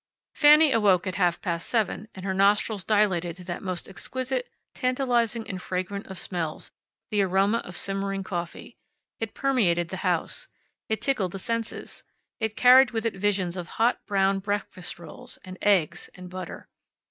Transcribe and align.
Fanny 0.33 0.71
awoke 0.71 1.05
at 1.05 1.13
half 1.13 1.39
past 1.43 1.69
seven, 1.69 2.07
and 2.15 2.25
her 2.25 2.33
nostrils 2.33 2.83
dilated 2.83 3.35
to 3.35 3.43
that 3.43 3.61
most 3.61 3.87
exquisite, 3.87 4.49
tantalizing 4.73 5.47
and 5.47 5.61
fragrant 5.61 6.07
of 6.07 6.17
smells 6.17 6.71
the 7.11 7.21
aroma 7.21 7.59
of 7.63 7.77
simmering 7.77 8.23
coffee. 8.23 8.79
It 9.19 9.35
permeated 9.35 9.89
the 9.89 9.97
house. 9.97 10.47
It 10.89 11.03
tickled 11.03 11.33
the 11.33 11.37
senses. 11.37 12.01
It 12.39 12.57
carried 12.57 12.89
with 12.89 13.05
it 13.05 13.13
visions 13.13 13.55
of 13.55 13.67
hot, 13.77 14.03
brown 14.07 14.39
breakfast 14.39 14.97
rolls, 14.97 15.37
and 15.45 15.55
eggs, 15.61 16.09
and 16.15 16.31
butter. 16.31 16.67